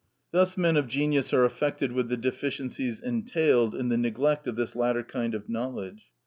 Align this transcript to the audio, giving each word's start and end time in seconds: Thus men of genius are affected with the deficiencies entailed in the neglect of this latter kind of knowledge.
Thus 0.31 0.57
men 0.57 0.77
of 0.77 0.87
genius 0.87 1.31
are 1.31 1.45
affected 1.45 1.91
with 1.91 2.09
the 2.09 2.17
deficiencies 2.17 2.99
entailed 3.01 3.75
in 3.75 3.89
the 3.89 3.99
neglect 3.99 4.47
of 4.47 4.55
this 4.55 4.75
latter 4.75 5.03
kind 5.03 5.35
of 5.35 5.47
knowledge. 5.47 6.05